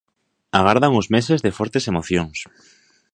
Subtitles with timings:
[0.59, 2.37] Agardan uns meses de fortes emocións.